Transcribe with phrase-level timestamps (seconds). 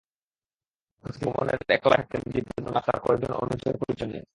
[1.05, 4.25] অতিথিভবনের একতলায় থাকতেন দ্বিপেন্দ্রনাথ তাঁর কয়েকজন অনুচর-পরিচর নিয়ে।